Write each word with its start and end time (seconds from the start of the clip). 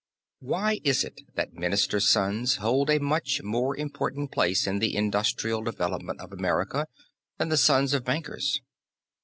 Why 0.39 0.81
is 0.83 1.03
it 1.03 1.21
that 1.35 1.53
ministers' 1.53 2.07
sons 2.09 2.55
hold 2.55 2.89
a 2.89 2.97
much 2.99 3.43
more 3.43 3.77
important 3.77 4.31
place 4.31 4.65
in 4.65 4.79
the 4.79 4.95
industrial 4.95 5.61
development 5.61 6.21
of 6.21 6.33
America 6.33 6.87
than 7.37 7.49
the 7.49 7.55
sons 7.57 7.93
of 7.93 8.03
bankers? 8.03 8.61